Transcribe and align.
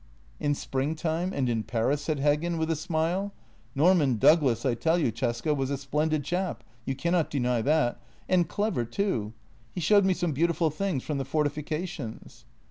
""In 0.47 0.55
spring 0.55 0.95
time 0.95 1.31
and 1.31 1.47
in 1.47 1.61
Paris," 1.61 2.01
said 2.01 2.17
Heggen, 2.17 2.57
with 2.57 2.71
a 2.71 2.75
smile." 2.75 3.33
Norman 3.75 4.17
Douglas, 4.17 4.65
I 4.65 4.73
tell 4.73 4.97
you, 4.97 5.11
Cesca, 5.11 5.55
was 5.55 5.69
a 5.69 5.77
splendid 5.77 6.23
chap— 6.23 6.63
you 6.87 6.95
cannot 6.95 7.29
deny 7.29 7.61
that— 7.61 8.01
and 8.27 8.49
clever 8.49 8.83
too. 8.83 9.33
He 9.75 9.79
showed 9.79 10.03
me 10.05 10.15
some 10.15 10.31
beautiful 10.31 10.71
things 10.71 11.03
from 11.03 11.19
the 11.19 11.25
fortifications." 11.25 12.45